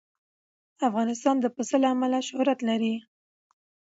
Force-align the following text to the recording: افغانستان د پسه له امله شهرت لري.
افغانستان 0.87 1.35
د 1.39 1.45
پسه 1.55 1.77
له 1.83 1.87
امله 1.95 2.19
شهرت 2.27 2.59
لري. 2.69 2.95